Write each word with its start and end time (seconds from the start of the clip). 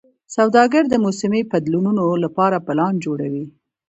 سوداګر 0.35 0.83
د 0.89 0.95
موسمي 1.05 1.41
بدلونونو 1.51 2.03
لپاره 2.23 2.63
پلان 2.67 2.93
جوړوي. 3.05 3.45